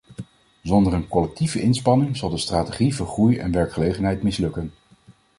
[0.63, 4.73] Zonder een collectieve inspanning zal de strategie voor groei en werkgelegenheid mislukken.